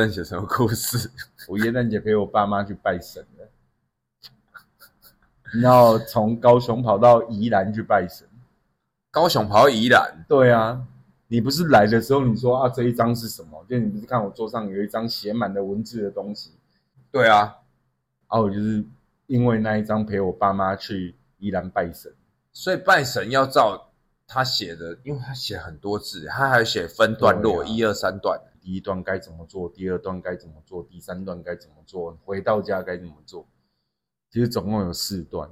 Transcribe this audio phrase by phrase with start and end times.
[0.00, 1.10] 耶诞节什么故事？
[1.46, 3.48] 我耶诞节陪我爸妈去拜神了，
[5.60, 8.26] 然后从高雄跑到宜兰去拜神。
[9.10, 10.86] 高雄跑到宜兰，对啊，
[11.28, 13.62] 你不是来的时候你说啊这一张是什么？
[13.68, 16.52] 就你不是看我桌上有一张写满了文字的东西，
[17.12, 17.58] 对啊，
[18.28, 18.82] 啊我就是
[19.26, 22.10] 因为那一张陪我爸妈去宜兰拜神。
[22.52, 23.90] 所以拜神要照
[24.26, 28.40] 他写的，因为他写很多字，他还写分段落，一二三段。
[28.60, 33.48] 第一段该怎么做，第二段该怎么做，第三段该怎么做，回到家该怎么做。
[34.30, 35.50] 其实总共有四段。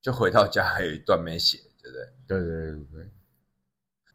[0.00, 2.06] 就回到家还有一段没写，对不对？
[2.26, 3.10] 对对对对对。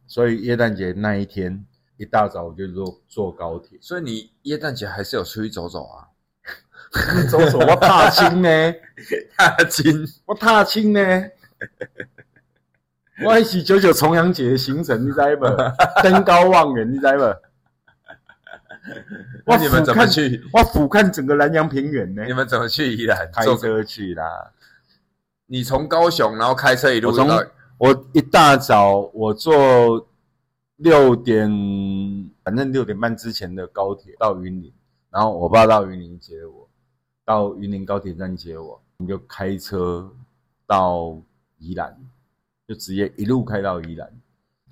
[0.05, 1.65] 所以耶诞节那一天
[1.97, 6.09] 一大早我就坐坐高铁，所以你耶诞节还是有出去走走啊？
[7.31, 8.49] 走走我踏青呢，
[9.35, 10.99] 踏青，我踏青呢。
[13.25, 15.45] 我一起九九重阳节的行程，你知不？
[16.03, 17.48] 登高望远，你知不？
[19.45, 20.41] 那你们怎么去？
[20.53, 23.29] 我俯瞰整个南洋平原呢你，们怎么去宜兰？
[23.31, 24.51] 开坐车去啦。
[25.47, 27.43] 你从高雄，然后开车一路从到
[27.77, 30.07] 我一大早我坐
[30.75, 31.49] 六点，
[32.43, 34.71] 反正六点半之前的高铁到云林，
[35.09, 36.69] 然后我爸到云林接我，
[37.25, 40.11] 到云林高铁站接我，你就开车
[40.67, 41.17] 到
[41.57, 41.97] 宜兰，
[42.67, 44.07] 就直接一路开到宜兰，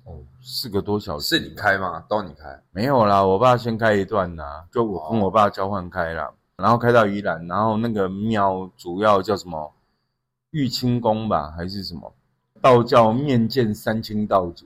[0.08, 1.36] 哦，四个多小时。
[1.36, 2.02] 是你开吗？
[2.08, 2.58] 都你开。
[2.72, 9.70] 没有啦，我爸先开一段啦，就我跟我爸交换开啦，然后开到宜兰，然后那个庙主要叫什么
[10.52, 12.10] 玉清宫吧，还是什么
[12.62, 14.64] 道教面见三清道祖。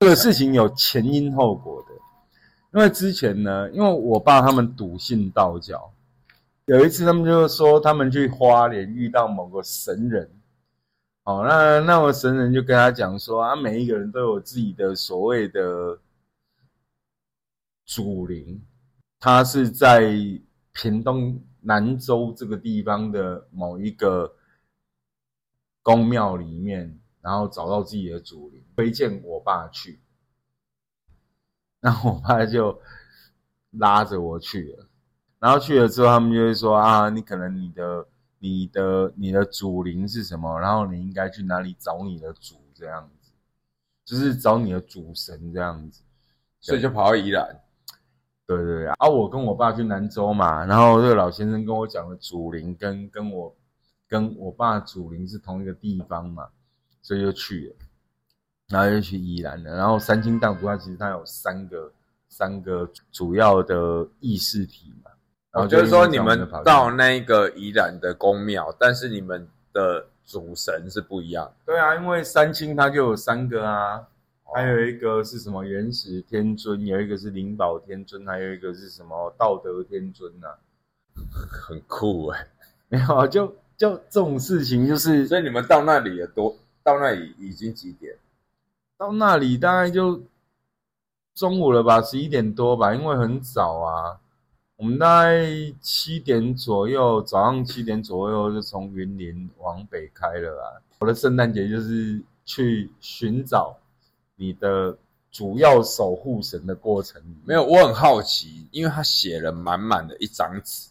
[0.00, 1.94] 这个事情有前因后果的，
[2.72, 5.92] 因为之前呢，因为我爸他们笃信道教，
[6.64, 10.30] 有一次他们就说他们去花莲遇到某个神人。
[11.24, 15.98] 哦，那那我神人就跟他讲说啊，每一个人都有自己的所谓的
[17.86, 18.62] 祖灵，
[19.18, 20.12] 他是在
[20.72, 24.34] 屏东南州这个地方的某一个
[25.82, 29.98] 宫庙里面，然后找到自己的祖灵，推荐我爸去，
[31.80, 32.78] 然后我爸就
[33.70, 34.86] 拉着我去了，
[35.38, 38.06] 然后去了之后，他们就会说啊，你可能你的。
[38.44, 40.60] 你的你的主灵是什么？
[40.60, 43.32] 然后你应该去哪里找你的主这样子，
[44.04, 46.02] 就是找你的主神这样子。
[46.60, 47.58] 所以就跑到宜兰。
[48.46, 53.56] 对对对，啊，我跟我爸去南州嘛，然后这个老先生跟我讲的祖灵跟跟我
[54.06, 56.50] 跟我爸祖灵是同一个地方嘛，
[57.00, 57.76] 所以就去了，
[58.68, 59.74] 然后就去宜兰了。
[59.74, 61.90] 然后三清道主它其实它有三个
[62.28, 65.10] 三个主要的意识体嘛。
[65.54, 71.52] 然后哦就是说，你们到那个宜兰的宫庙，但是你们的主神是不一样的。
[71.66, 74.04] 对啊，因为三清它就有三个啊，
[74.52, 80.58] 还有一个是什么元始天尊，有一个是灵宝天尊，还有一个是什么道德天尊呐、啊？
[81.48, 82.48] 很酷哎、
[82.88, 88.16] 没有啊，就就这种事情，就是所以你们到那里也多，到那里已经几点？
[88.98, 90.20] 到那里大概就
[91.36, 94.18] 中午了吧，十一点多吧，因为很早啊。
[94.84, 95.46] 我们大概
[95.80, 100.76] 七点左右，早上七点左右就从云林往北开了啊。
[100.98, 103.74] 我的圣诞节就是去寻找
[104.36, 104.94] 你的
[105.32, 107.18] 主要守护神的过程。
[107.46, 110.90] 没有，我很好奇，因为他写了满满的一张纸，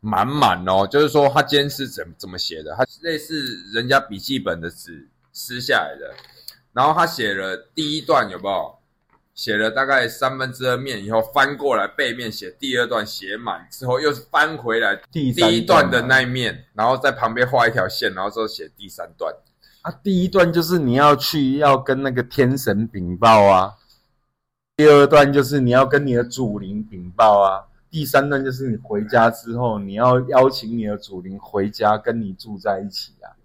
[0.00, 2.74] 满满哦，就是说他今天是怎怎么写的？
[2.74, 3.40] 他类似
[3.72, 6.12] 人家笔记本的纸撕下来的，
[6.72, 8.77] 然后他写了第一段有没有？
[9.38, 19.32] 写了大概三分之二面以后，翻过来背面写第二段写满之后，又是翻回来第三第一段的那一面，然后在旁边画一条线，然后之后写第三段。
[19.82, 23.74] 啊，第一段就是你要去要跟那个天神禀报啊，
[24.76, 33.37] 第二段就是你要跟你的祖灵禀报啊，第三段就是你回家之后你要邀请你的祖灵回家跟你住在一起啊。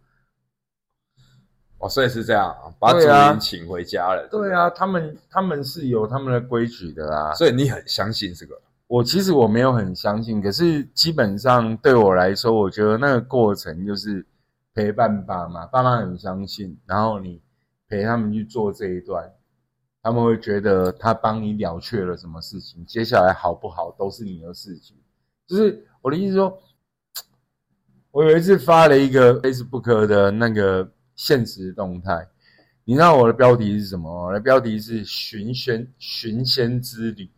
[1.83, 4.25] 哦，所以是这样啊，把祖对啊灵请回家了。
[4.31, 7.33] 对啊，他们他们是有他们的规矩的啦。
[7.33, 8.57] 所以你很相信这个。
[8.87, 14.25] 我其实我没有很相信，可是基本上对我来说，我觉得那个过程就是
[14.73, 17.41] 陪伴爸妈，爸妈很相信，然后你
[17.89, 19.29] 陪他们去做这一段，
[20.01, 24.95] 他们会觉得他帮你了却了什么事情，接下来好不好都是你的事情。
[25.47, 26.57] 就是我的意思说，
[28.11, 32.27] 我有一次发了一个 Facebook 的那个现实动态，
[32.85, 34.27] 你知道我的标题是什么？
[34.27, 37.29] 我的标题是寻仙寻仙之旅。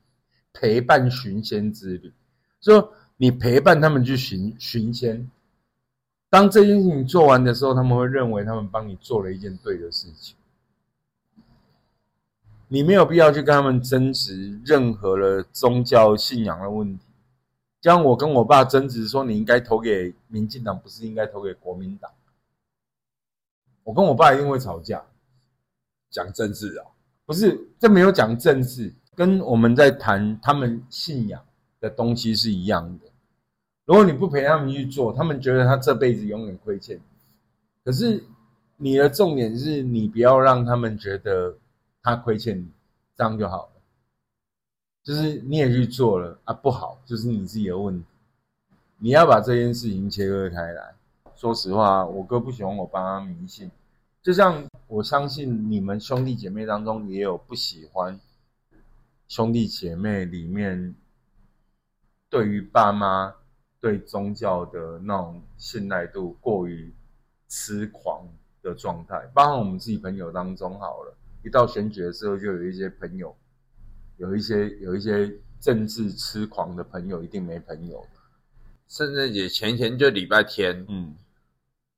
[0.57, 2.13] 陪伴寻仙之旅，
[2.61, 5.29] 说你陪伴他们去寻寻仙，
[6.29, 10.33] 当这件事情做完的时候，他们会认为他们帮你做了一件对的事情。
[12.69, 17.03] 你没有必要去跟他们争执任何的宗教信仰的问题。
[17.81, 22.09] 就像我跟我爸争执说，你应该投给民进党，不是应该投给国民党。
[23.85, 25.05] 我跟我爸一定会吵架，
[26.09, 26.85] 讲政治啊，
[27.23, 31.45] 不是这没有讲政治，跟我们在谈他们信仰
[31.79, 33.05] 的东西是一样的。
[33.85, 37.01] 如果你不陪他们去做，他们觉得他这辈子永远亏欠你。
[37.83, 38.23] 可是
[38.77, 41.55] 你的重点是你不要让他们觉得
[42.01, 42.67] 他亏欠你，
[43.15, 43.81] 这样就好了。
[45.03, 48.03] 就是你也去做了啊，不好，就是你自己的问题。
[48.97, 50.95] 你要把这件事情切割开来。
[51.35, 53.69] 说实话，我哥不喜欢我爸妈迷信，
[54.23, 58.19] 就像我相信你们兄弟姐妹当中也有不喜欢
[59.27, 60.95] 兄弟姐妹里面
[62.29, 63.35] 对于爸妈
[63.81, 66.93] 对宗教的那种信赖度过于
[67.49, 68.27] 痴狂
[68.63, 69.29] 的状态。
[69.33, 73.35] 包括我们自己朋友当中，好了，一到选举的时候，就有一些朋友，
[74.17, 78.03] 有一些有一些政治痴狂的朋友，一定没朋友。
[78.87, 81.13] 甚至也前一天就礼拜天，嗯。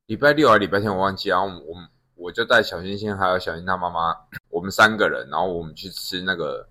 [0.08, 1.76] 礼拜六还是礼拜天我忘记，然后我
[2.14, 4.16] 我就带小星星还有小星他妈妈，
[4.48, 6.66] 我们三个人，然后我们去吃那个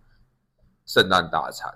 [0.87, 1.71] 圣诞大餐，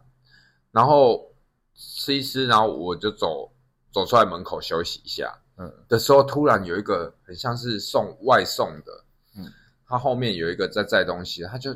[0.72, 1.31] 然后
[1.75, 3.54] 吃一吃，然后我就走
[3.92, 9.06] 走出来门口休息一下，嗯，的时候突然有一个很像是送外送的，
[9.38, 9.46] 嗯，
[9.86, 11.75] 他后面有一个在载东西，他就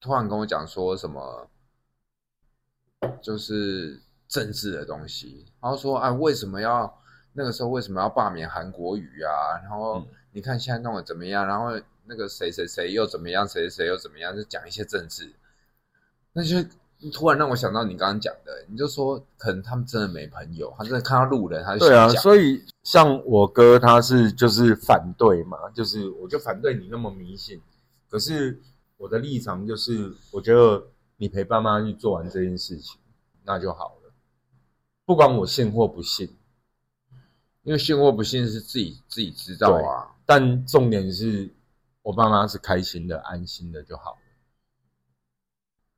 [0.00, 1.50] 突然跟我讲说什么，
[3.20, 6.99] 就是政治的东西，然后说啊为什么要。
[7.40, 9.32] 那个时候为什么要罢免韩国瑜啊？
[9.62, 11.46] 然后你看现在弄得怎么样？
[11.46, 11.70] 然后
[12.04, 13.48] 那个谁谁谁又怎么样？
[13.48, 14.36] 谁谁谁又怎么样？
[14.36, 15.32] 就讲一些政治，
[16.34, 16.56] 那就
[17.10, 22.10] 突然让我想到你刚刚讲的，你就说可能他们真的没朋友，他真的看到路人，他就对啊。
[22.10, 27.58] 所以像我哥他是就是反对嘛，就是我就反对你那么迷信。
[28.10, 28.60] 可是
[28.98, 30.84] 我的立场就是，我觉得
[31.16, 33.00] 你陪爸妈去做完这件事情，
[33.46, 34.12] 那就好了，
[35.06, 36.36] 不管我信或不信。
[37.70, 41.48] 因为信或不信是自己自己知道啊，但重点是
[42.02, 44.18] 我爸妈是开心的、安心的就好了。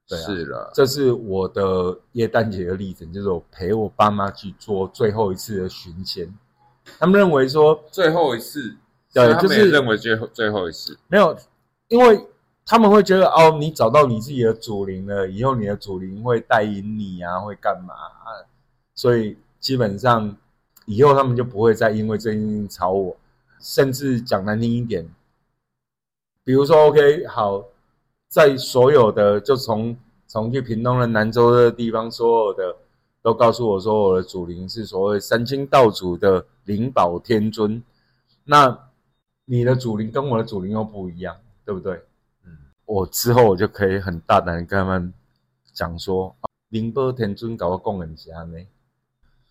[0.06, 6.30] 对，是了，这是我的耶诞节的例子，就是我陪我爸妈去做最后一次的巡签。
[6.98, 8.76] 他们认为说最后一次，
[9.14, 11.34] 对，就是认为最后最后一次没有，
[11.88, 12.22] 因为
[12.66, 18.44] 他们会觉得哦，你找到你自己的祖灵了，以后你的祖灵会带引你啊，会干嘛啊？
[18.94, 20.36] 所以基本上。
[20.86, 23.16] 以后他们就不会再因为这件事情吵我，
[23.60, 25.08] 甚至讲难听一点，
[26.44, 27.64] 比如说，OK，好，
[28.28, 29.96] 在所有的就从
[30.26, 32.76] 从去屏东的南州的地方，所有的
[33.22, 37.82] 都告诉我说，我的祖灵是所谓三清道祖的灵宝天尊。
[38.44, 38.76] 那
[39.44, 42.02] 你的祖灵跟我的祖灵又不一样，对不对？
[42.44, 45.12] 嗯，我之后我就可以很大胆的跟他们
[45.72, 46.34] 讲说，
[46.70, 48.58] 灵宝天尊搞个供人家呢。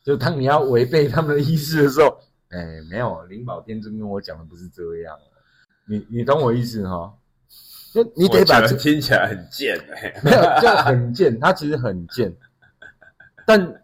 [0.03, 2.17] 就当你要违背他们的意思的时候，
[2.49, 5.15] 哎，没有，灵宝天尊跟我讲的不是这样，
[5.87, 7.13] 你你懂我意思哈？
[7.93, 12.35] 就你得把听起来很贱哎， 没有，就很贱，他其实很贱，
[13.45, 13.83] 但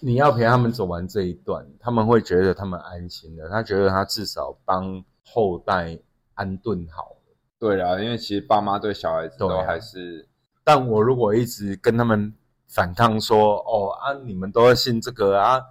[0.00, 5.98] 你要陪他们走完这一段，他们会觉得他们安心了，他觉得他至少帮后代
[6.34, 7.36] 安顿好了。
[7.58, 10.26] 对啊，因为其实爸妈对小孩子都还是，
[10.64, 12.32] 但我如果一直跟他们。
[12.68, 15.62] 反抗说：“哦啊，你们都要信这个啊，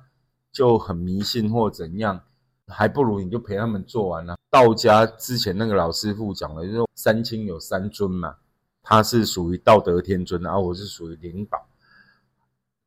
[0.52, 2.22] 就很迷信或怎样，
[2.68, 4.38] 还不如你就陪他们做完了。
[4.50, 8.38] 道家之前那个老师傅讲了，就是三清有三尊嘛，
[8.82, 11.68] 他是属于道德天尊，啊我是属于灵宝，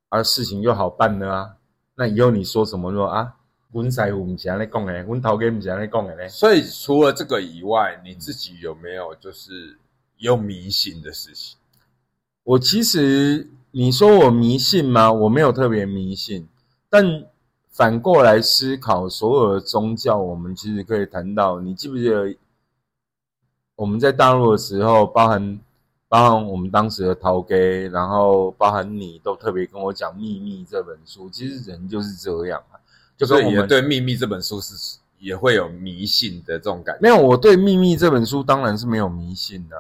[0.09, 1.57] 而事情又好办了啊。
[1.95, 3.37] 那以后你说什么说啊？
[3.73, 6.27] 温师傅不是安尼讲的，温头哥不是安尼讲的嘞。
[6.29, 9.79] 所以除了这个以外，你自己有没有就是
[10.17, 11.59] 有迷信的事情？
[12.43, 15.13] 我其实。”你说我迷信吗？
[15.13, 16.49] 我没有特别迷信，
[16.89, 17.25] 但
[17.71, 21.61] 反过来思考，所有的宗教，我们其实可以谈到。
[21.61, 22.35] 你记不记得
[23.77, 25.61] 我们在大陆的时候，包含
[26.09, 31.29] 包含我们当时的陶给，然后包含你都特别跟我讲《秘密》这本书。
[31.31, 32.81] 其实人就是这样啊，
[33.17, 37.03] 就跟我们对《秘密》这本书是也会有迷信的这种感觉。
[37.03, 39.77] 没有，我对《秘密》这本书当然是没有迷信的，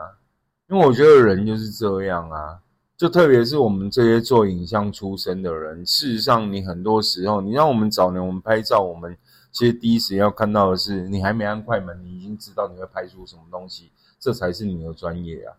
[0.68, 2.58] 因为我觉得人就是这样啊。
[2.98, 9.16] 就特别是我们这些做影像出身的人，事实上，你很多时候，你让我们早年我们拍照，我们
[9.52, 15.54] 其实第一时间要看到的是，你还没按快门，你已经知道你会拍出什么东西，这才是你的专业啊。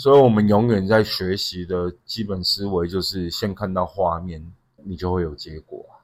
[0.00, 4.44] 所以，我们永远在学习的基本思维就是先看到画面，
[4.82, 6.02] 你就会有结果啊，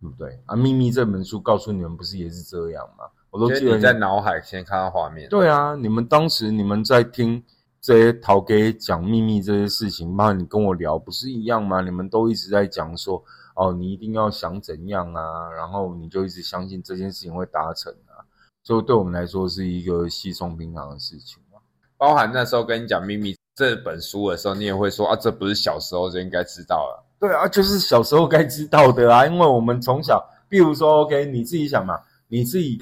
[0.00, 0.40] 对不对？
[0.46, 3.04] 啊，《秘密》这本书告诉你们，不是也是这样吗？
[3.28, 5.28] 我都记得你在脑海先看到画面。
[5.28, 7.44] 对啊，你们当时你们在听
[7.82, 11.80] 这些逃给讲秘密这些事情，妈你跟我聊，不是一样吗？
[11.80, 13.20] 你们都一直在讲说，
[13.56, 18.22] 哦，你一定要想怎样啊，然后你就一直相信这件事情会达成啊，
[18.62, 21.58] 所以对我们来说是一个稀松平常的事情嘛。
[21.96, 27.04] 包含那时候跟你讲秘密这本书的时候，你也会说啊，这不是小时候就应该知道了。
[27.18, 31.98] 对啊，就是小时候该知道的啊，因为我们从小，比如说，OK，你自己想嘛，
[32.28, 32.80] 你自己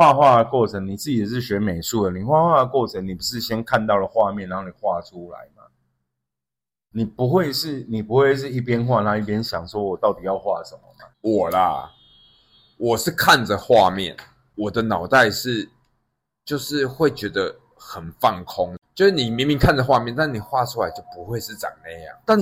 [0.00, 5.64] 画画的过程，你自己也是学美术的，你画画的过程，你不是先看到了画面，然后你画出来吗？
[6.92, 11.12] 你不会是，你不会是一边画，然后一边想说，我到底要画什么吗？
[11.20, 11.92] 我啦，
[12.78, 14.16] 我是看着画面，
[14.54, 15.68] 我的脑袋是
[16.46, 22.16] 就是会觉得很放空，就是你明明看着画面，但你画出来就不会是长那样。
[22.24, 22.38] 但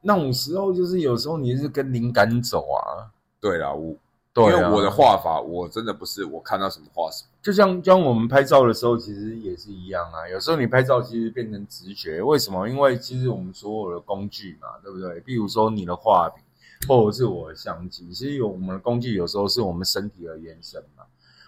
[0.00, 3.94] 那种时候，就是有时候你是跟灵感走啊，对啦，我
[4.34, 7.28] 对啊因为我的画法，我真的不是我看到什么画什么。
[7.42, 10.26] 就像就像我们拍照的时候，其实也是一样啊。
[10.28, 12.66] 有时候你拍照其实变成直觉，为什么？
[12.68, 15.20] 因为其实我们所有的工具嘛，对不对？
[15.20, 16.40] 比如说你的画笔，
[16.88, 21.04] 或者是我的相机，其实有我们的工具有时候是我们身体的延伸嘛。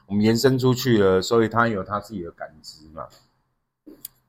[0.07, 3.07] 我们延伸出去了，所以它有它自己的感知嘛。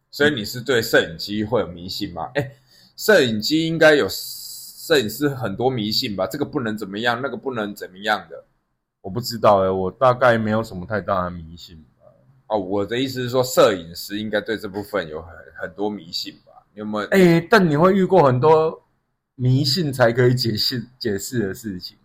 [0.10, 2.32] 所以你是对摄影机会有迷信吗？
[2.36, 2.54] 哎，
[2.96, 4.08] 摄影机应该有
[4.86, 6.28] 摄影师很多迷信吧？
[6.28, 8.46] 这个不能怎么样，那个不能怎么样的。
[9.02, 12.06] 我不知道哎、我大概没有什么太大的迷信吧。
[12.50, 16.52] 哦，我的意思是说，摄影师应该对这部分有很很多迷信吧？
[16.72, 17.08] 你有没有？
[17.08, 18.80] 哎、但你会遇过很多
[19.34, 21.98] 迷信才可以解释解释的事情。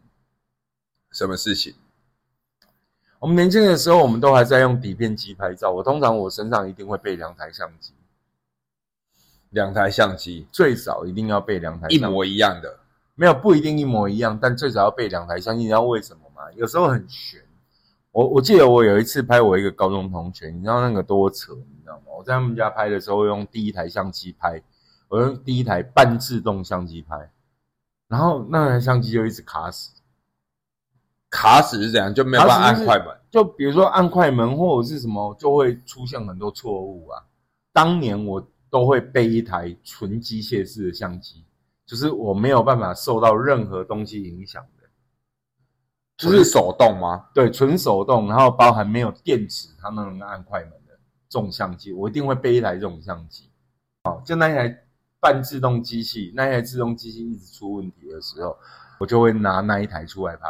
[1.12, 1.74] 什么事情？
[3.18, 5.70] 我们年轻的时候，我们都还在用底片机拍照。
[5.70, 7.92] 我通常我身上一定会备两台相机，
[9.50, 11.96] 两台相机最少一定要备两台相机。
[11.96, 12.80] 一模一样的，
[13.14, 15.62] 没有不一定一模一样，但最少要备两台相机。
[15.62, 16.50] 你知道为什么吗？
[16.56, 17.40] 有时候很悬。
[18.12, 22.04] 我我记得我有一次拍我一个高中同学，你知道那个多扯，你知道吗？
[22.18, 24.60] 我在他们家拍的时候用第一台相机拍，
[25.06, 27.30] 我用第一台半自动相机拍，
[28.08, 29.92] 然后那台相机就一直卡死。
[31.28, 32.12] 卡死是怎样？
[32.12, 33.16] 就没有办法按快门。
[33.30, 37.22] 就比如说按快门或者是什么，就会出现很多错误啊。
[37.72, 41.44] 当年我都会备一台纯机械式的相机，
[41.84, 44.88] 就是我没有办法受到任何东西影响的，
[46.16, 47.26] 就是手动吗？
[47.34, 50.98] 对，纯手动，然后包含没有电池，它都能按快门的
[51.28, 53.50] 这种相机，我一定会备一台这种相机。
[54.04, 54.84] 好，就那一台
[55.18, 58.56] 半自动机器，那一台自动机器一直出问题的时候，
[59.00, 60.48] 我就会拿那一台出来拍。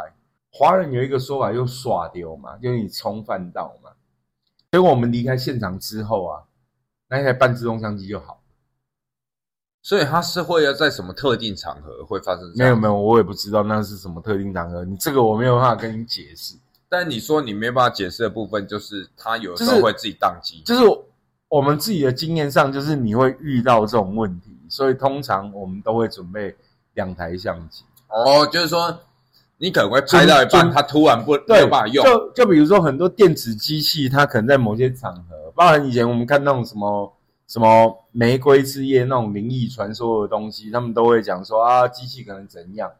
[0.53, 3.89] 华人有一个说法，就耍丢嘛，就是你冲犯到嘛。
[4.71, 6.43] 结果我们离开现场之后啊，
[7.11, 8.41] 那一台半自动相机就好。
[9.83, 12.53] 所以它是会要在什么特定场合会发生？
[12.55, 16.55] 没有没有，我也不知道那是什么特定场合，你这个我没有办法跟你解释。
[16.87, 20.61] 但你说你没办法解释的部分，就是它有时候会自己宕机。
[20.65, 20.83] 就是
[21.49, 26.55] 我们自己的经验上，就是你会遇到这种问题，所以通常我们都会准备
[26.93, 27.83] 两台相机。
[28.07, 28.99] 哦，就是说
[29.61, 32.03] 你可能会拍到一半，它突然不没对有办法用。
[32.03, 37.13] 就就比如说很多电子机器，它可能在某些场合，包含以前我们看那种什么
[37.45, 42.91] 什么玫瑰之夜那种灵异传说的东西，他们都会讲说啊，机器可能怎样。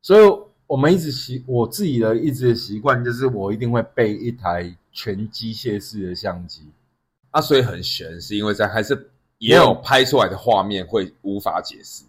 [0.00, 0.32] 所以
[0.68, 6.70] 我们一直习我自己的一直的习惯就是，我一定会备一台全机械式的相机。
[7.32, 12.04] 啊，所以很悬，是因为在还是也有有拍出来的画面会无法解释，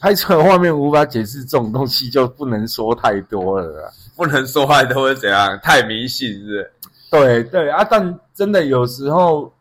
[0.00, 3.92] 拍出来的画面无法解释，这种东西就不能说太多了啦。
[4.16, 6.72] 不能说话都会怎样，太迷信是不是？
[7.10, 9.52] 对对啊，但真的有时候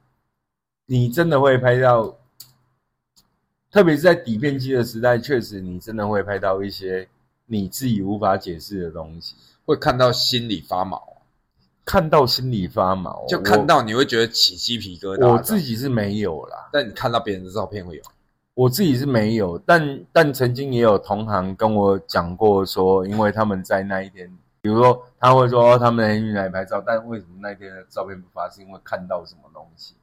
[0.86, 2.16] 你真的会拍到，
[3.72, 7.08] 特别是在底片机的时代，确实你真的会拍到一些
[7.46, 11.02] 你自己无法解释的东西，会看到心里发毛，
[11.86, 13.26] 看到心里发毛。
[13.28, 15.26] 就看到你会觉得起鸡皮疙瘩。
[15.26, 18.04] 我我自，己是没有啦，但你看到别人的照片会有。
[18.58, 28.50] 我自己是没有，但但曾经也有同行跟我讲过说，因为他们在那一天，比如说他会说、哦他们来拍照，但为什么那天的照片不发？
[28.50, 29.96] 是因为看到什么东西？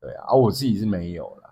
[0.00, 1.50] 对啊，啊我自己是没有啦。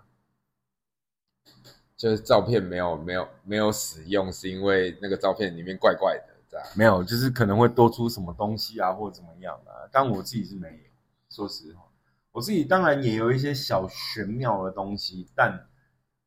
[1.95, 6.65] 就是照片没有没有没有使用，是因为那个照片里面怪怪的，这样。
[6.75, 9.85] 没有，就是可能会多出什么东西啊，或怎么样啊。
[9.91, 10.89] 但我自己是没有，
[11.29, 11.83] 说实话，
[12.31, 15.67] 我自己当然也有一些小玄妙的东西，但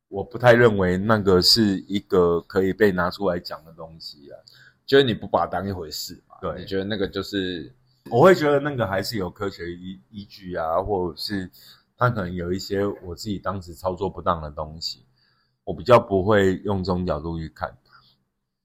[0.07, 4.37] 我不太认为那个是一个可以被拿出来讲的东西啊。
[4.85, 6.35] 就是你不把它当一回事嘛？
[6.41, 7.73] 对你觉得那个就是
[8.11, 11.49] 我会觉得那个还是有科学依依据啊，或者是
[11.97, 15.03] 他可能有一些我自己当时操作不当的东西，
[15.63, 17.75] 我比较不会用这种角度去看。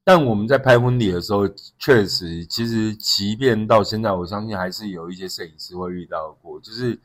[0.05, 6.99] 但我们在拍婚礼的时候，确实，其实即便到现在，我相信还是有一些摄影师会遇到过，就是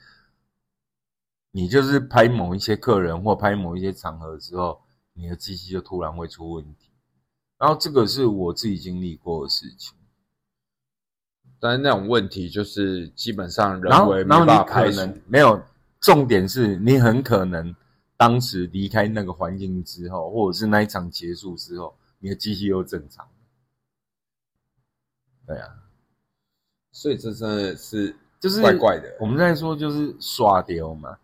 [1.55, 4.81] 你就是拍某一些客人或拍某一些场合之后，
[5.13, 6.91] 你的机器就突然会出问题。
[7.57, 9.97] 然后这个是我自己经历过的事情。
[11.57, 14.99] 但是那种问题就是基本上，人为没办法排除。
[15.29, 15.63] 没有，
[16.01, 17.73] 重点是你很可能
[18.17, 23.25] 当时离开那个环境之后，或者是那一场结束之后，你的机器又正常。
[25.47, 25.69] 对啊，
[26.91, 29.15] 所以这真的是就是怪怪的。
[29.21, 31.17] 我们在说就是刷丢嘛。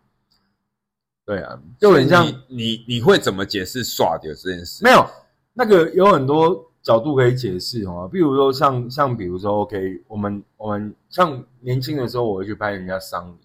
[1.32, 4.84] 对啊，就很像你你你会怎么解释耍掉这件事？
[4.84, 5.02] 没有
[5.54, 13.38] 那个有很多角度可以解释哦，比如说像像比如说，OK，我们我们像年轻的时候，我会去拍人家丧礼，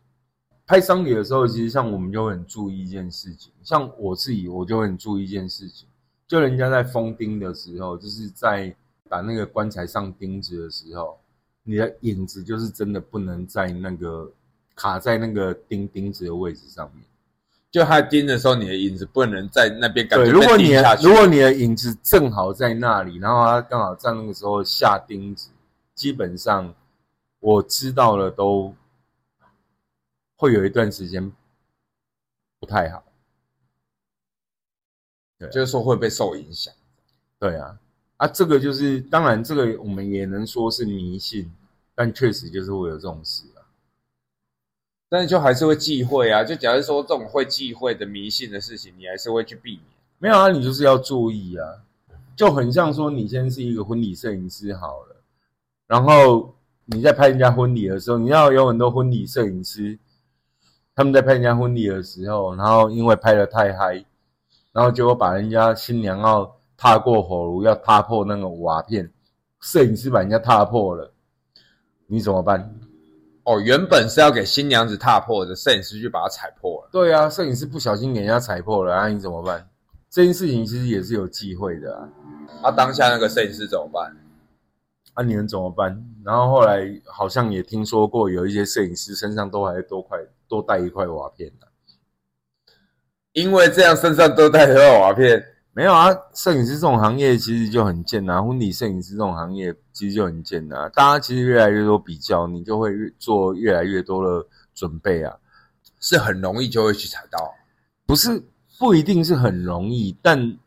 [0.65, 5.87] 拍丧礼的时候，其实像我们就会很注意一件事情，像我自己我就会很注意一件事情，
[6.27, 8.75] 就人家在封钉的时候，就是在
[9.07, 11.17] 把那个棺材上钉子的时候，
[11.63, 14.29] 你的影子就是真的不能在那个
[14.75, 17.05] 卡在那个钉钉子的位置上面。
[17.69, 20.71] 就他钉的时候，你的影子不能在那边感对，觉如果你。
[21.03, 25.49] 如果你的影子正好在那里，然后他刚好在那个时候下钉子，
[25.93, 26.73] 基本上
[27.39, 28.73] 我知道了都
[30.37, 31.31] 会有一段时间
[32.59, 33.03] 不太好。
[35.37, 36.73] 对就是说会被受影响。
[37.37, 37.77] 对啊，
[38.15, 41.53] 啊，这个就是当然，这个我们也能说是迷信，
[41.93, 43.56] 但确实就是会有这种事啊。
[45.09, 46.43] 但是就还是会忌讳啊。
[46.43, 49.81] 就假如说这种会忌讳的迷信的事情，你还是会去避免。
[50.19, 51.83] 没有啊，你就是要注意啊，
[52.35, 55.15] 就很像说你先是一个婚礼摄影师好了，
[55.87, 59.99] 然后你在拍人家婚礼的时候，你要有很多婚礼摄影师，
[60.95, 64.03] 他们在拍人家婚礼的时候，然后因为拍的太嗨，
[64.71, 69.11] 然后结果把人家新娘要踏过火炉，要踏破那个瓦片，
[69.61, 71.13] 摄影师把人家踏破了，
[72.07, 72.73] 你怎么办？
[73.47, 76.89] 哦，原本是要给新娘子踏破的，摄影师就把它踩破了。
[76.91, 79.65] 对啊，摄影师不小心给人家踩破了，啊，你怎么办？
[80.09, 82.09] 这件事情其实也是有忌讳的啊。
[82.63, 84.13] 啊，当下那个摄影师怎么办？
[85.13, 85.97] 啊，你能怎么办？
[86.25, 90.17] 然后后来好像也听说过，有一些摄影师身上都还多块
[90.49, 91.67] 多带一块瓦片的。
[93.31, 95.41] 因为这样身上都带一块瓦片，
[95.77, 100.89] 没有啊，摄影师这种行业其实就很贱啊，婚礼摄影师这种行业其实就很贱啊。
[100.89, 105.37] 大家其实越来越多比较，你就会越做越来越多的准备啊。
[105.99, 107.53] 是很容易就会去踩到。
[108.07, 108.41] 不是
[108.79, 110.57] 不一定是很容易，但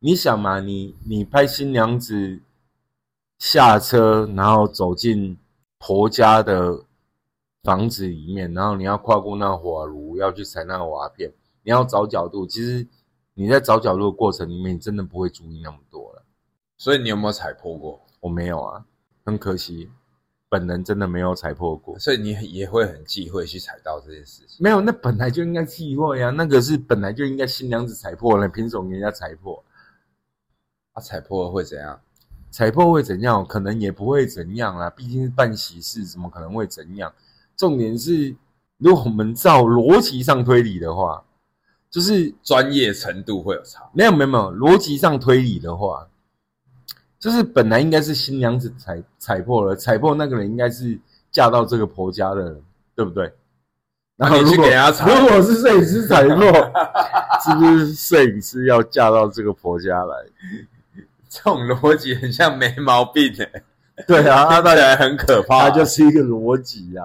[0.00, 2.40] 你想嘛，你你拍新娘子
[3.38, 5.38] 下车，然后走进
[5.78, 6.82] 婆家的
[7.62, 12.44] 房子里面，然后你要跨过那个火炉，要去踩那个瓦片，你要找角度。
[12.44, 12.84] 其实
[13.42, 16.22] 你在找角度的过程里面，你真的不会注意那么多了。
[16.76, 17.98] 所以你有没有踩破过？
[18.20, 18.84] 我没有啊，
[19.24, 19.88] 很可惜，
[20.50, 21.98] 本人真的没有踩破过。
[21.98, 24.58] 所以你也会很忌讳去踩到这件事情。
[24.60, 29.64] 没有，那本来就应该忌讳啊，那个是本来就应该新娘子踩破了，凭什么人家踩破？
[30.92, 31.98] 啊，踩破了会怎样？
[32.50, 33.42] 踩破会怎样？
[33.46, 37.10] 可能也不会怎样啦，毕竟是办喜事，怎么可能会怎样？
[37.56, 38.36] 重点是，
[38.76, 41.24] 如果我们照逻辑上推理的话，
[41.90, 43.82] 就是专业程度会有差。
[43.92, 46.06] 没有没有没有，逻辑上推理的话，
[47.18, 50.98] 就是本来应该是新娘子踩踩破了，踩破那个人应该是
[51.30, 52.62] 嫁到这个婆家的人，
[52.94, 53.32] 对不对？
[54.16, 54.70] 然后你去如果
[55.20, 56.36] 如果是摄影师踩破，
[57.42, 60.14] 是不是摄影师要嫁到这个婆家来？
[61.30, 63.62] 这种逻辑很像没毛病诶、
[64.06, 65.68] 对啊，听起来很可怕。
[65.68, 67.04] 它就是一个逻辑啊，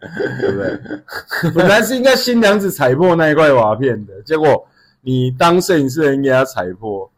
[0.40, 0.78] 对不对？
[1.54, 4.66] 本来是应该新娘子踩破那一块瓦片的，结果
[5.00, 7.10] 你当摄影师的人给他踩破，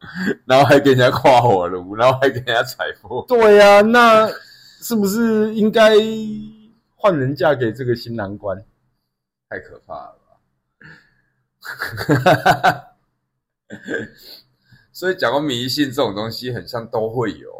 [0.47, 3.25] 然后还给人家跨火炉，然后还给人家踩破。
[3.29, 4.29] 对呀、那
[4.81, 5.93] 是不是应该
[6.95, 8.57] 换人嫁给这个新郎官？
[9.51, 10.37] 太可怕了吧！
[14.93, 17.58] 所以讲到迷信这种东西，很像都会有诶、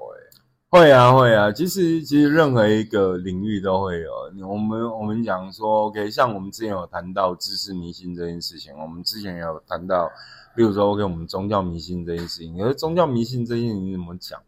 [0.71, 1.51] 会啊，会啊。
[1.51, 4.13] 其实其实任何一个领域都会有。
[4.47, 10.11] 我们我们讲说，OK，像我们之前有谈到知识迷信这件事情，我们之前也有谈到，
[10.55, 12.59] 比如说 OK，我们宗教迷信这件事情。
[12.59, 14.39] 可是宗教迷信这件事情怎么讲？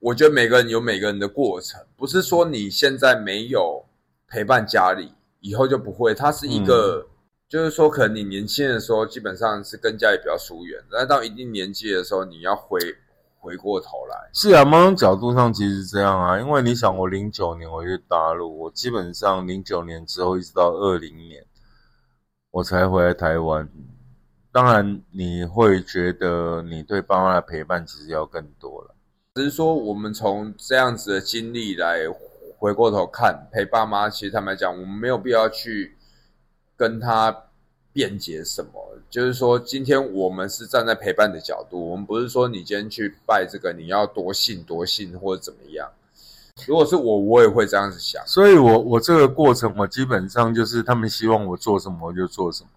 [0.00, 3.84] 我觉得每个人有每个人的过程，不是说你现在没有
[4.26, 6.14] 陪伴家里，以后就不会。
[6.14, 7.06] 它是一个，
[7.46, 12.78] 就是说，可能你年轻的时候基本上是跟家里比较疏远，但到一定年纪的时候，你要回
[13.48, 14.28] 回过头来。
[14.34, 21.46] 是啊，某种角度上其实是这样啊，因为你想，我零九年回去大陆，我基本上零九年之后一直到二零年，
[22.50, 23.66] 我才回来台湾。
[24.52, 28.94] 当然，你会觉得你对爸妈的陪伴其实要更多了。
[29.34, 32.00] 只是说我们从这样子的经历来
[32.58, 35.96] 回过头看，陪爸妈，其实坦白讲，我们没有必要去
[36.76, 37.30] 跟他
[37.98, 38.70] 辩解什么。
[39.10, 45.90] 就是说，今天我们是站在陪伴的角度，我们不是说你今天去拜这个，你要多信多信或者怎么样。
[46.66, 48.22] 如果是我，我也会这样子想。
[48.24, 52.68] 所以，我我这个过程，我基本上就是他们希望我做什么，我就做什么。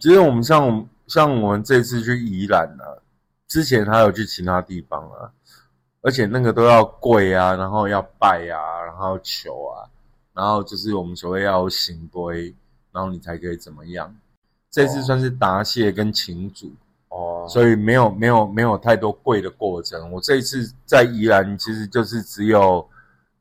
[0.00, 2.98] 其实我们像像我们这次去宜兰啊，
[3.46, 5.30] 之前还有去其他地方啊，
[6.00, 9.86] 而且那个都要跪啊，然后要拜啊，然后求啊，
[10.32, 12.52] 然后就是我们所谓要行规，
[12.92, 14.14] 然后你才可以怎么样。
[14.70, 16.72] 这次算是答谢跟请主。
[17.08, 20.10] 哦，所以没有没有没有太多跪的过程。
[20.12, 22.88] 我这一次在宜兰，其实就是只有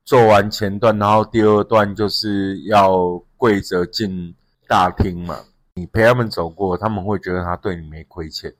[0.03, 4.35] 做完前段，然后第二段就是要跪着进
[4.67, 5.37] 大厅嘛。
[5.75, 8.53] 你陪他们走过，他们会觉得他对你没亏欠。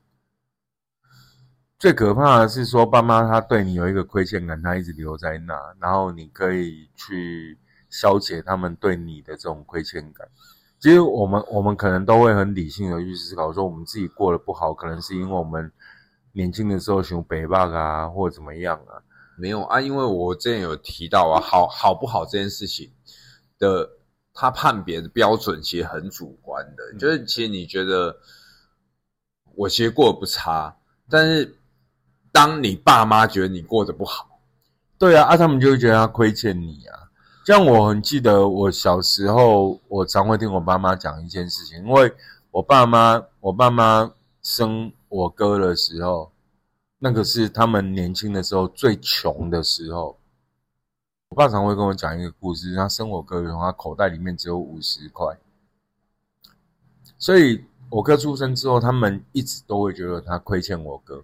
[1.78, 7.58] 最可怕的是说，爸妈他对你有一个亏欠感，他一直留在那，然后你可以去
[7.90, 10.26] 消解他们对你的这种亏欠感。
[10.82, 15.72] 其实我们我们可能都会很理性的去思考，说我们自己过得不好，可能是因为我们
[16.32, 18.98] 年轻的时候熊北霸啊，或者怎么样啊？
[19.38, 22.92] 没有啊，因为我之前有提到啊，好好不好这件事情
[23.60, 23.88] 的，
[24.34, 28.18] 他判别的标准其实很主观的，就是其实你觉得
[29.56, 30.76] 我其实过得不差，
[31.12, 31.60] 但是
[32.32, 34.42] 当你爸妈觉得你过得不好，
[34.98, 37.11] 对啊，啊他们就会觉得他亏欠你啊。
[37.44, 42.14] 像我很记得，我小时候，我常会听我爸妈讲一件事情，因为
[42.52, 44.12] 我爸妈，我爸妈
[44.44, 46.32] 生我哥的时候，
[47.00, 50.18] 那个是他们年轻的时候最穷的时候。
[51.30, 55.36] 我爸常会跟我讲一个故事，他生我哥的时候，他口袋里面只有五十块，
[57.18, 61.24] 所以我哥出生之后，他们一直都会觉得他亏欠我哥，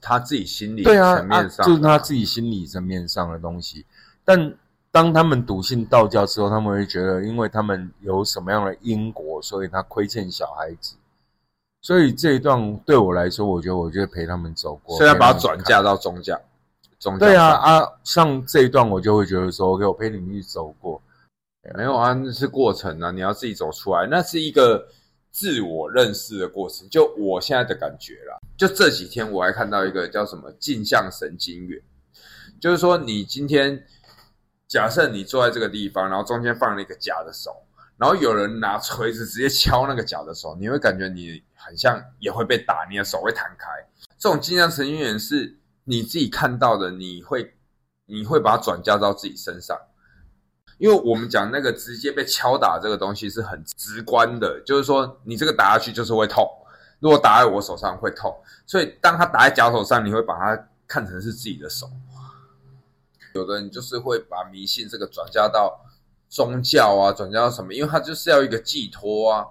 [0.00, 3.84] 他自己心理对啊，层面上就是他自己心理层面上的东西，
[4.24, 4.56] 但。
[4.90, 10.96] 当他们笃信道教之后，他们会觉得，因为他们有什么样的因果，所以他亏欠小孩子。
[11.82, 14.96] 所以这一段对我来说，我觉得我就陪他们走过。
[14.96, 16.40] 现在把它转嫁到宗教，
[16.98, 21.00] 宗教对啊啊，像这一段我就会觉得说，OK，我陪你们去走过。
[21.76, 24.88] 没有啊，那是过程啊，你要自己走出来，那是一个
[25.30, 26.88] 自我认识的过程。
[26.88, 31.78] 就我现在的感觉啦，就这几天我还看到一个叫什么镜像神经元，
[32.58, 33.84] 就是说你今天。
[34.68, 37.50] 假设你坐在这个地方，然后中间放了一个假的手，
[37.96, 43.70] 然后有人拿锤子直接敲那个假的手，你会感觉你很像也会被打，你的手会弹开。
[44.18, 47.54] 这种镜像神经元是你自己看到的，你会
[48.04, 49.74] 你会把它转嫁到自己身上，
[50.76, 56.46] 因为我们讲那个直接被敲打这个东西是很直观的，就是说你这个打下去就是会痛，
[57.00, 61.90] 如果打在我手上会痛，所以当它打在假手上，你会把它看成是自己的手。
[63.34, 65.78] 有的人就是会把迷信这个转嫁到
[66.28, 67.72] 宗教啊，转嫁到什么？
[67.74, 69.46] 因为他就是要一个寄托啊，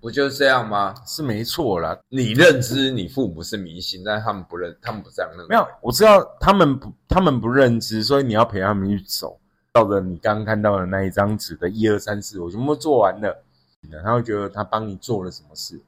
[0.00, 0.94] 不就是这样吗？
[1.06, 1.98] 是没错啦。
[2.08, 5.46] 你认知你父母是迷信，但是他们不认，他们不这样认。
[5.48, 9.38] 没有，我知道他们不，他们不认知，所以你要陪他们去走，
[9.74, 13.44] 照着你刚刚看到的那一张纸的一二三四，我全部做完了，
[14.04, 15.80] 他会觉得他帮你做了什么事。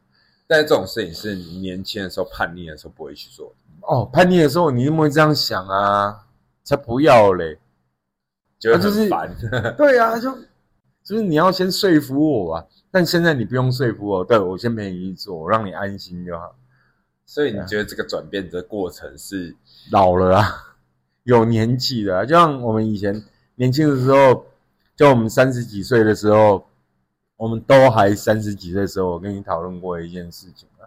[0.46, 3.54] 但是这种事情是你年轻的时候叛逆的时候不会去做。
[3.82, 6.26] 哦，叛逆的时候你怎么会这样想啊？
[6.70, 7.58] 才不要嘞！
[8.60, 9.28] 就很烦。
[9.76, 10.32] 对啊，就
[11.02, 12.64] 就是你要先说服我啊。
[12.92, 16.54] 但现在你不用说服我，对我先陪你去做，让你安心就好。
[17.26, 19.56] 所以你觉得这个转变的过程是
[19.90, 20.76] 老了啊，
[21.24, 23.20] 有年纪的，就像我们以前
[23.56, 24.46] 年轻的时候，
[24.94, 26.64] 就我们三十几岁的时候，
[27.36, 30.86] 我们都还三十几岁的时候，我跟你讨论过一件事情啊。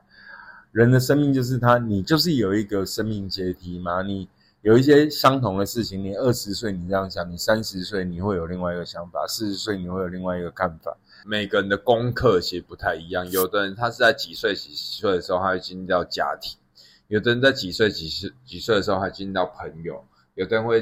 [0.72, 4.30] 人的生命就是他，你就是有一个生命阶梯嘛，你。
[4.64, 10.98] 有一些相同的事情，你二十岁你这样想，你三十岁你会有另外一个想法，四十岁你会有另外一个看法。
[11.26, 16.58] 每个人的功课其实不太一样，有的人他是在几岁几岁的时候他会经历到家庭，
[17.10, 20.02] 有的人在几岁几岁几岁的时候他经历到朋友，
[20.36, 20.82] 有的人会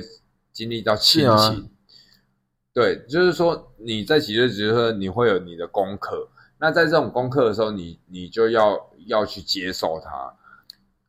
[0.54, 1.67] 经历到亲情。
[2.74, 10.36] 对，就是说你在几岁几岁你会有你的功课，那在这种功课的时候，你你就要要去接受它。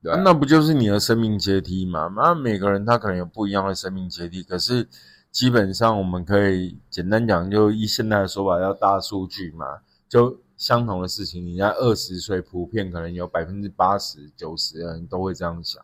[0.02, 2.12] 那不就是你的生命阶梯吗？
[2.16, 4.88] 那每个人他可能有不一样的生命阶梯，可是
[5.30, 9.64] 基本上我们可以简单讲，就以现在的说法叫大数据嘛，
[10.08, 15.80] 就相同的事情，你在二十岁，普遍可能有百分之八十九十的人都会这样想。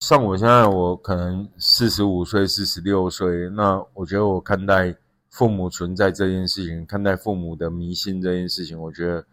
[0.00, 4.96] 像我现在，我可能四十五岁、四十六岁，那我觉得我看待
[5.28, 9.24] 父母存在这件事情，看待父母的迷信这件事情，我觉得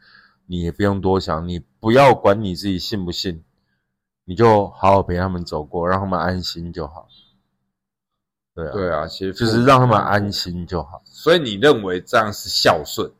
[0.45, 3.43] 你也不用多想，你不要管你自己信不信。
[4.29, 7.07] 你就好好陪他们走过，让他们安心就好。
[8.53, 11.01] 对啊，对啊，其实就是让他们安心就好。
[11.03, 13.11] 所以你认为这样是孝顺？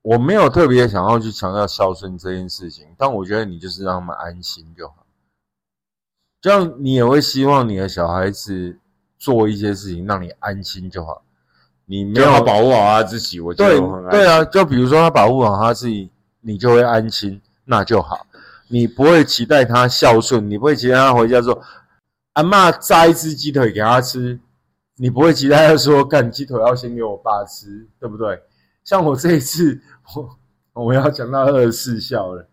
[0.00, 5.04] 我没有特别想要去强调孝顺这件事情，但我觉得你就是让他们安心就好。
[6.40, 8.78] 这样你也会希望你的小孩子
[9.18, 11.22] 做一些事情让你安心就好。
[11.84, 13.78] 你没有保护好他自己，我觉对
[14.10, 18.26] 对啊，就比如说他保护好他自己，你就会安心，那就好。
[18.72, 21.60] 你不会期待他孝顺，你不会期待他回家说
[22.32, 24.40] 阿嬷摘一只鸡腿给他吃，
[24.96, 28.40] 你不会期待他说干鸡腿要先给我爸吃，对不对？
[28.82, 29.78] 像我这一次，
[30.14, 30.38] 我
[30.86, 32.48] 我要讲到二十四孝了，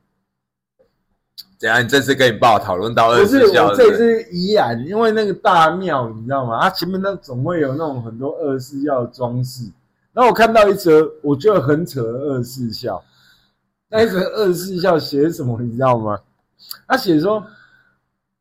[1.57, 1.81] 等下？
[1.81, 6.59] 你这次跟你爸讨论到二十四孝我这是不是次依然，因为那个大庙你知道吗？
[6.61, 9.63] 它前面那总会有那种很多二十四孝的装饰，
[10.11, 13.01] 然后我看到一则我觉得很扯的二十四孝，
[13.89, 16.19] 那一则二十四孝写什么你知道吗？
[16.87, 17.43] 他写说，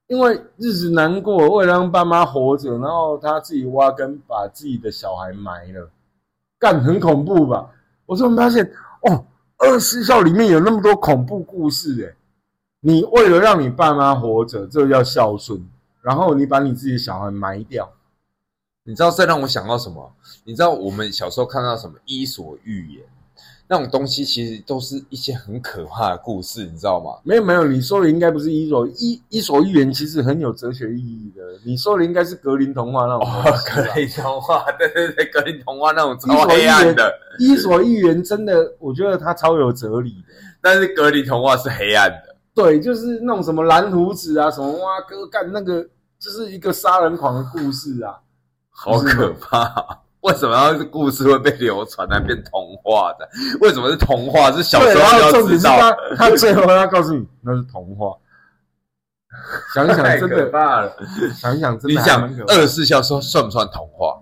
[0.07, 5.91] 因为日子难过，为了让爸妈活着，然后他自己挖根把自己的小孩埋了，
[6.59, 7.71] 干很恐怖吧？
[8.05, 8.65] 我突然发现，
[9.03, 9.25] 哦，
[9.59, 12.15] 二十四孝里面有那么多恐怖故事诶、
[12.81, 15.67] 你为了让你爸妈活着，这叫孝顺，
[16.03, 17.91] 然后你把你自己的小孩埋掉，
[18.83, 20.13] 你知道这让我想到什么？
[20.45, 23.05] 你知道我们小时候看到什么《伊索寓言》
[23.71, 27.21] 那种东西，其实都是一些很可怕的故事，你知道吗？
[27.23, 31.43] 没有没有，你说的应该不是伊索伊伊索寓言，其实很有哲学意义的。
[31.67, 33.29] 你说的应该是格林童话那种
[33.75, 40.35] 格林童话，对对对，格林童话那种超黑暗的，伊索寓言真的，我觉得它超有哲理的。
[40.63, 42.37] 但是格林童话是黑暗的。
[42.55, 45.87] 对，就是那种什么蓝胡子啊，什么蛙哥干那个，
[46.19, 48.19] 就是一个杀人狂的故事啊。
[48.71, 50.01] 好可怕！
[50.23, 53.29] 为什么要是故事会被流传来变童话的？
[53.61, 54.51] 为什么是童话？
[54.53, 58.17] 是小对，时候要知道他，他最后要告诉你那是童话。
[59.73, 60.93] 想一想， 真的，怕了。
[61.35, 64.21] 想一想，真你想的还蛮可怕二十四孝说算不算童话？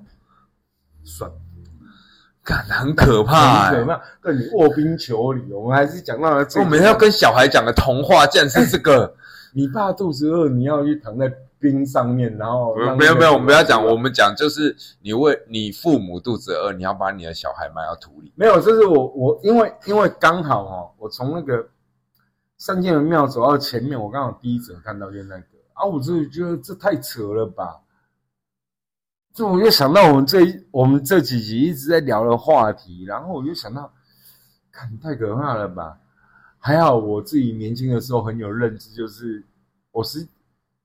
[1.05, 1.31] 算
[2.45, 3.71] 感很可怕、欸。
[3.71, 4.03] 很可怕。
[4.23, 6.65] 对你卧冰求鲤，我们还是讲到了这个。
[6.65, 9.15] 我们要跟小孩讲的童话，竟然是这个。
[9.55, 18.33] 你爸肚子饿，你要去躺在冰上面，然后没有没有，我们不要讲，我们讲就是你为你父母肚子饿，你要把你的小孩埋到土里。
[18.37, 21.69] 没有，就是我我因为因为刚好哦，我从那个
[22.59, 27.81] 三间门庙走到前面，我刚好第一则看到就是那个啊，我就觉得这太扯了吧。
[29.35, 33.93] 就我就想到我们这一我们这几集一直在聊的话题，然后我就想到，
[34.73, 35.99] 看太可怕了吧。
[36.59, 39.45] 还好我自己年轻的时候很有认知，就是
[39.93, 40.27] 我十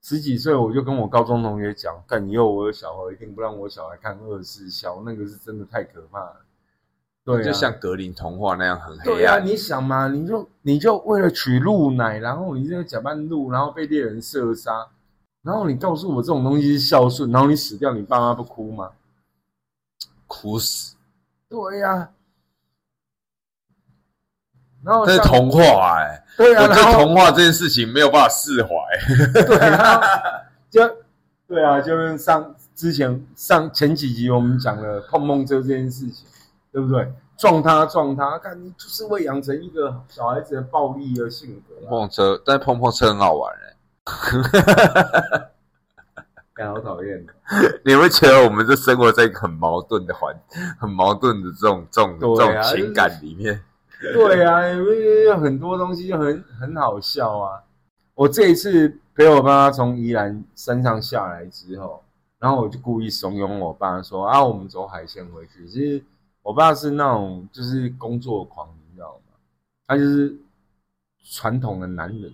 [0.02, 6.44] 十几岁我就跟我高中同学讲，干以后我有小孩一定不让我小孩看二十四孝，那个是真的太可怕了。
[7.24, 9.46] 对、啊，就像格林童话那样很黑暗对啊，暗。
[9.46, 14.88] 你想嘛，你就你就为了取鹿奶，然后你这个假扮鹿，然后被猎人射杀，
[15.42, 18.90] 然后你告诉我这种东西是孝顺，然后你死掉，你爸妈不哭吗？
[20.26, 20.96] 哭死！
[21.48, 22.10] 对呀、
[24.84, 28.70] 然后这是童话哎、对啊，我对童话这件事情没有办法释怀。
[29.32, 30.00] 对，然后
[30.70, 30.80] 就
[31.46, 36.26] 对啊，就是上之前上前几集我们讲了碰碰车这件事情，
[36.72, 37.12] 对不对？
[37.38, 43.76] 撞他撞他，看你就是会养成一个小孩子的暴力的性格、啊，碰碰车，但碰碰车很好玩哎、
[46.54, 47.26] 感好讨厌。
[47.84, 50.34] 你会觉得我们是生活在一个很矛盾的环、
[50.78, 53.60] 很矛盾的这种这种、对这啊种情感里面？
[54.12, 57.62] 对啊，因为有很多东西就很很好笑啊。
[58.14, 62.02] 我这一次陪我爸从宜兰山上下来之后，
[62.38, 66.04] 然后我就故意怂恿我爸说：“啊，我们走海鲜回去。”其实
[66.42, 69.36] 我爸是那种就是工作狂，你知道吗？
[69.86, 70.36] 他就是
[71.24, 72.32] 传统的男人。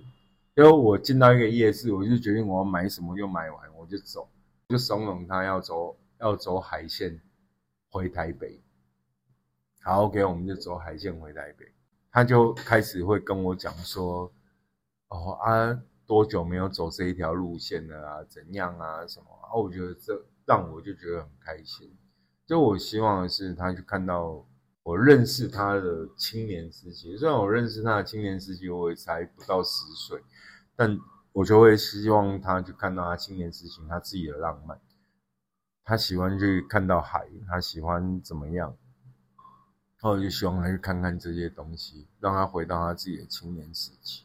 [0.55, 4.27] 因为我进到一个夜市，我就决定我要买什么就买完，我就走，
[4.69, 7.21] 就怂恿他要走要走海鲜
[7.93, 8.59] 回台北。
[9.83, 11.65] 好，OK，我们就走海线回台北。
[12.11, 14.33] 他就开始会跟我讲说，
[15.09, 18.25] 哦啊，多久没有走这一条路线了啊？
[18.25, 19.07] 怎样啊？
[19.07, 19.55] 什么啊？
[19.55, 21.97] 我觉得这让我就觉得很开心。
[22.47, 24.45] 就我希望的是，他去看到
[24.83, 27.17] 我认识他的青年时期。
[27.17, 30.21] 虽然我认识他的青年时期，我也才不到十岁，
[30.75, 30.99] 但
[31.33, 34.81] 我就会希望他去看到他青年时期他自己的浪漫。
[35.85, 38.77] 他喜欢去看到海，他喜欢怎么样？
[40.01, 44.25] 然后就希望他去看看这些东西，让他回到他自己的青年时期。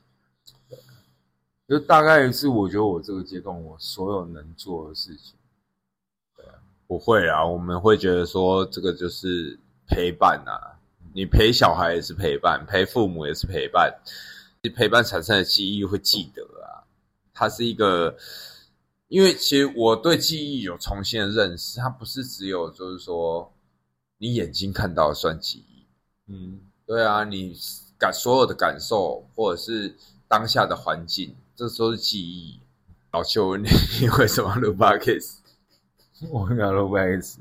[1.68, 5.36] 就大概是我觉得我这个阶段我所有能做的事情。
[6.86, 9.58] 不会啊，我们会觉得说这个就是
[9.88, 10.78] 陪伴啊，
[11.14, 13.92] 你陪小孩也是陪伴，陪父母也是陪伴，
[14.62, 16.84] 你陪伴产生的记忆会记得啊。
[17.34, 18.16] 它是一个，
[19.08, 23.52] 因为其实我对记忆有重新的认识，它不是只有就是说
[24.24, 25.86] 你眼睛看到算记忆，
[26.32, 26.58] 嗯，
[26.88, 27.54] 对啊，你
[28.00, 29.94] 感所有的感受或者是
[30.30, 32.58] 当下的环境，这都是记忆。
[33.12, 33.68] 老邱你，
[34.00, 35.40] 你为什么录 podcast？
[36.32, 37.36] 我想录 podcast，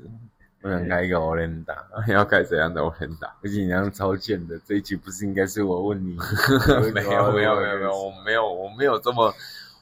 [0.61, 6.17] 我想开一个 o l e n d a 要开怎样的 o l e n d a 而且你这样超贱的，这一集不是应该是我问你？
[6.93, 9.33] 没有没有没有没有，我没有我没有这么，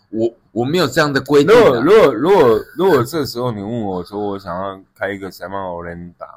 [0.10, 1.82] 我我没有这样的规定、如果啊。
[1.84, 6.30] 如果如果如果这时候你问我说我想要开一个什么 o l e n d a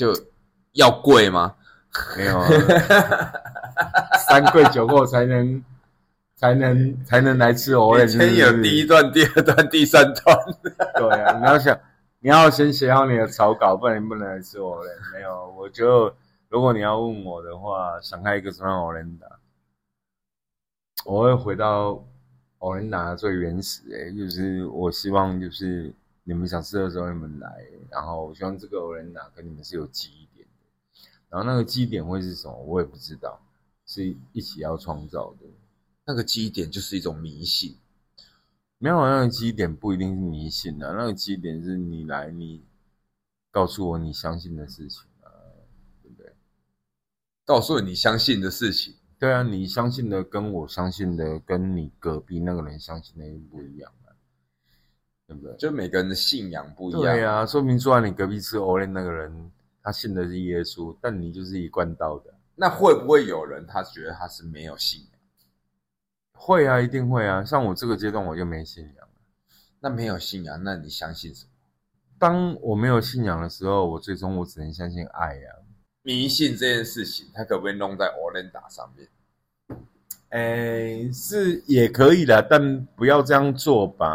[0.00, 0.14] 就
[0.72, 1.54] 要贵吗？
[2.16, 2.48] 没有啊，
[4.26, 5.62] 三跪九叩才能
[6.36, 10.36] 才能才能来吃 e n 先有第一段、第二段、第三段。
[10.96, 11.78] 对啊，你要想，
[12.20, 14.90] 你要先写好你的草稿，不然你不能来吃我嘞。
[15.12, 16.14] 没有，我觉得
[16.48, 19.30] 如果你要问我的话，想开一个什么样 o l e n d a
[21.04, 22.02] 我会回到
[22.60, 25.92] e n d a 最原始诶、就是我希望就是
[26.24, 33.40] 你们想吃的时候你们来，然后我希望这个 o l e n d a 跟你们是有记忆点的，然后那个记忆点会是什么，我也不知道，
[33.86, 35.46] 是一起要创造的。
[36.06, 37.76] 那个基点就是一种迷信，
[38.78, 42.64] 没有那个基忆点不一定是迷信的、那个基忆点是你来你
[43.50, 45.30] 告诉我你相信的事情啊，
[46.02, 46.34] 对不对？
[47.44, 48.94] 告诉你相信的事情。
[49.18, 54.09] 对啊，你相信的跟我相信的跟你隔壁那个人相信的不一样啊，
[55.30, 55.56] 对不对？
[55.56, 57.02] 就每个人的信仰不一样。
[57.02, 62.34] 对啊，说明坐在你隔壁吃 o l e 那个人，他信的是耶稣，但你就是一贯道的。
[62.56, 65.10] 那会不会有人他觉得他是没有信仰？
[66.32, 67.44] 会啊，一定会啊。
[67.44, 69.08] 像我这个阶段我就没信仰。
[69.78, 71.50] 那没有信仰，那你相信什么？
[72.18, 75.52] 当我没有信仰的时候，我最终我只能相信爱呀、
[76.02, 79.08] 迷信这件事情，它可不可以弄在 o l e n d a 上面？
[80.30, 84.06] 哎，是也可以的，但不要这样做吧。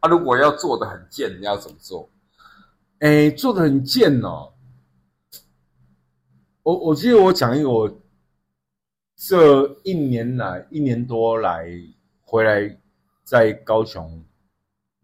[0.00, 2.08] 啊、如果要做的很贱，你要怎么做？
[3.00, 4.52] 哎，做的很贱哦。
[6.62, 8.00] 我我记得我讲一个我
[9.16, 11.68] 这一年来一年多来
[12.22, 12.78] 回来
[13.24, 14.24] 在高雄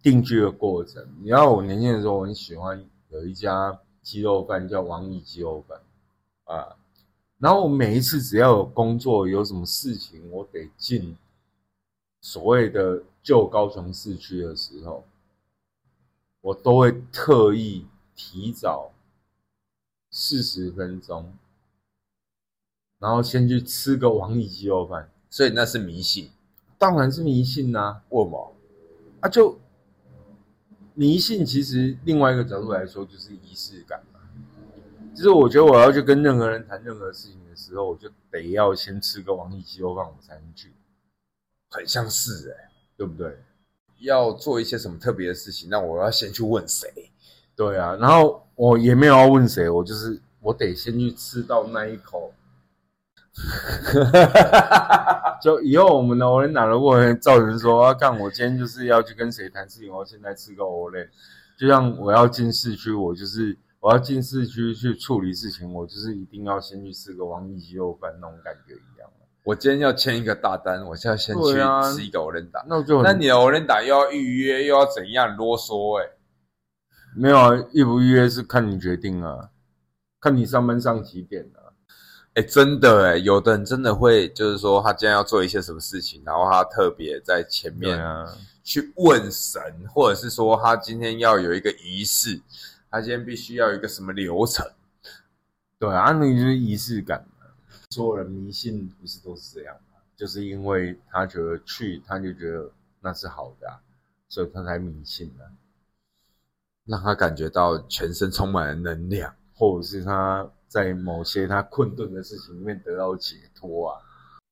[0.03, 1.07] 定居的过程。
[1.21, 5.81] 你知道我年轻的时候我很喜欢有一家鸡肉饭叫王义鸡肉饭
[6.45, 6.77] 啊，
[7.43, 11.17] 然后我每一次只要有工作有什么事情，我得进
[12.21, 15.05] 所谓的旧高雄市区的时候，
[16.41, 18.93] 我都会特意提早
[20.09, 21.35] 四十分钟，
[23.01, 25.11] 然后先去吃个王义鸡肉饭。
[25.29, 26.31] 所以那是迷信。
[26.79, 28.55] 当然是迷信呐、为什么？
[29.19, 29.59] 啊，就
[30.95, 34.01] 迷信其实另外一个角度来说就是仪式感。
[35.15, 40.73] 就是我觉得我要去跟任何人谈任何事情的时候，我就得要先吃个王义鸡肉饭，我才能去，
[41.71, 43.39] 很像是哎、对不对？
[44.01, 47.11] 要做一些什么特别的事情，那我要先去问谁？
[47.55, 52.33] 对啊，然后我也没有要问谁，我就是我得先去吃到那一口。
[55.41, 61.07] 就以后我们的 e n a 如果造成说，啊，干我今天就是要去跟谁谈事情，我要现在吃个 l e
[61.59, 69.11] 就像我要进市区，我就是我要进市区去处理事情，我就是一定要先去吃个王一鸡肉饭那种感觉一样。
[69.43, 76.05] 我今天要签一个大单，我现在先去吃一个 e n d a 那我就那你的 o l e n d a 又要预约，又要怎样啰嗦、欸？
[76.05, 76.11] 哎，
[77.17, 79.51] 没有啊，预不预约是看你决定啊，
[80.21, 81.75] 看你上班上几点啊。
[82.35, 89.61] 哎，真的哎，有的人真的会，就是说他今天要做一些什么事情，然后他特别在前面啊，去问神，
[89.93, 92.41] 或者是说他今天要有一个仪式，
[92.93, 94.65] 他今天必须要有一个什么流程。
[95.79, 97.47] 对啊，那就是仪式感嘛。
[97.91, 99.99] 所有人迷信不是都是这样吗？
[100.15, 103.81] 就是因为他觉得去，他就觉得那是好的、
[104.29, 105.49] 所以他才迷信啊。
[106.85, 109.35] 让他感觉到全身充满了能量。
[109.55, 114.01] 或者是他在某些他困顿的事情里面得到解脱啊。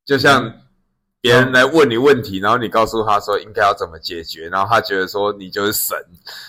[0.04, 0.52] 就像
[1.20, 5.96] 别人来问你问题，然后你告诉他说应该要怎么解决，然后他觉得说你就是神，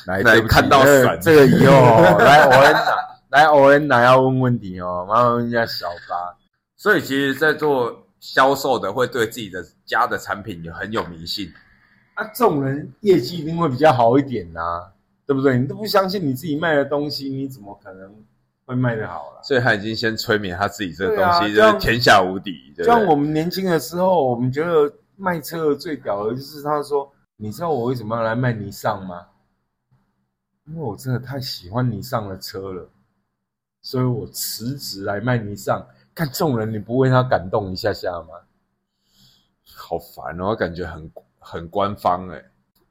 [0.06, 2.96] 来，看到这个神这个以后哦 来欧恩达，
[3.30, 6.38] 来欧恩达要问问题哦，麻烦问一下小八。
[6.78, 11.52] 所以其实，在做销售的会对自己的家的产品有很有迷信。
[12.16, 14.62] 啊，这种人业绩一定会比较好一点呐、
[15.28, 15.60] 对不对？
[15.60, 18.12] 你都不相信你自己卖的东西，你怎么可能
[18.72, 19.44] 会卖的好了？
[19.44, 22.86] 所以他已经先催眠他自己这个东西，就是天下无敌，对不对？
[22.86, 29.28] 像我们年轻的时候，我们觉得卖车最屌的就是他说：“你知道我为什么要来卖尼桑吗？
[30.68, 32.90] 因为我真的太喜欢尼桑的车了，
[33.82, 35.86] 所以我辞职来卖尼桑。
[36.16, 38.28] 看这种人，你不为他感动一下下吗？
[39.76, 42.42] 好烦哦，我感觉很很官方哎，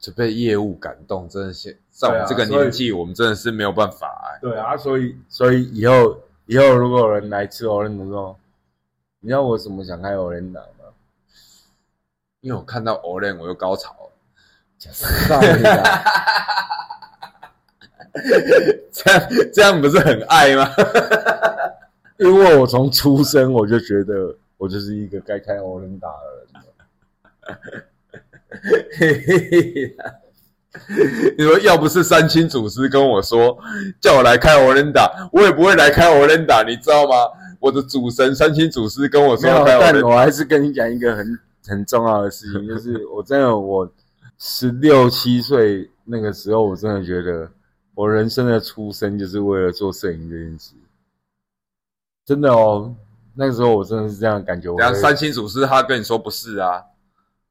[0.01, 4.39] 就被业务感动，真的是在我们这个年纪，我们真的是没有办法哎。
[4.41, 8.37] 对啊，所以所以以后以后如果有人来吃 o r e n 的时候，
[9.21, 10.61] 你知道我怎么想开 o r e n 吗？
[12.41, 14.11] 因为我看到 Olen 我又高潮了，
[18.91, 19.23] 这样
[19.53, 20.67] 这样不是很爱吗？
[22.17, 26.09] 因为我从出生我就觉得我就是一个该开 o r e n 的
[27.45, 27.85] 人。
[31.37, 33.57] 你说要不是三清祖师跟我说
[34.01, 37.15] 叫我来开 Olenda，我也不会来开 Olenda，你知道吗？
[37.59, 43.91] 我的主神三清祖师跟我说，要开但我还是跟你讲一个很很重要的事情，就是我真的我
[44.39, 47.51] 十六七岁那个时候，我真的觉得
[47.95, 50.73] 我人生的出生就是为了做摄影这件事，
[52.25, 52.95] 真的哦。
[53.33, 54.69] 那个时候我真的是这样感觉。
[54.69, 56.83] 我会然后三清祖师他跟你说不是啊，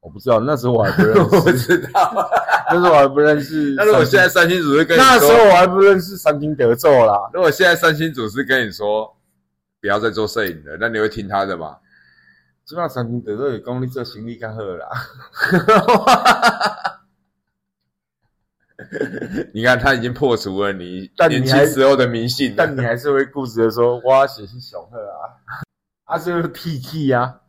[0.00, 2.30] 我不知道，那时候我还不认我不识， 知道。
[2.72, 3.74] 那时候我还不认识。
[3.76, 9.14] 那如果现在三星主是跟你那时候，我还不认识三星德咒啦，如果现在三星主是跟你说
[9.80, 11.76] 不要再做摄影了，那你会听他的吗？
[12.64, 14.88] 基本上三星德咒也功力做行李较好啦。
[19.52, 25.20] 你看他已经破除了你年轻时候的迷信了，但你还是会固执的说，我写是雄鹤啊，
[26.04, 27.39] 啊，这就是屁气啊。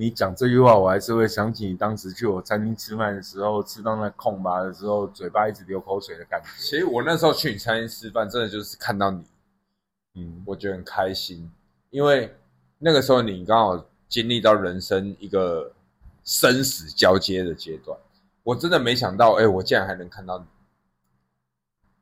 [0.00, 6.48] 你讲这句话，我还是会想起你当时去我餐厅吃饭的时候，吃到那空吧的时候，嘴巴一直流口水的感觉。
[6.56, 9.22] 其实我那时候去你餐厅吃饭，真的就是看到你，
[10.14, 11.52] 嗯，我觉得很开心，
[11.90, 12.34] 因为
[12.78, 15.70] 那个时候你刚好经历到人生一个
[16.24, 17.94] 生死交接的阶段，
[18.42, 20.46] 我真的没想到，哎、我竟然还能看到你。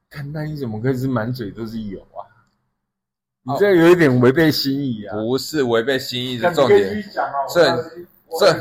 [0.09, 2.18] 看那你怎么可以是满嘴都是油啊？
[3.49, 5.17] 你这有一点违背心意啊！
[5.17, 7.03] 不是违背心意的重点，
[7.53, 7.65] 这
[8.39, 8.55] 这。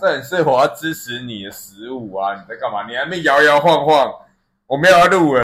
[0.00, 2.34] 这很是我要支持你的食物啊！
[2.36, 2.86] 你在干嘛？
[2.88, 4.14] 你还没摇摇晃晃，
[4.68, 5.42] 我没有要录了。